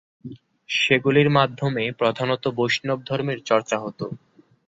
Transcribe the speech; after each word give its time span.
সেগুলির 0.69 1.29
মাধ্যমে 1.29 1.83
প্রধানত 1.99 2.43
বৈষ্ণবধর্মের 2.57 3.39
চর্চা 3.49 3.77
হতো। 3.79 4.05